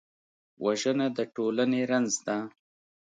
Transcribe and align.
وژنه 0.63 1.07
د 1.17 1.19
ټولنې 1.35 1.81
رنځ 1.91 2.11
ده 2.25 2.37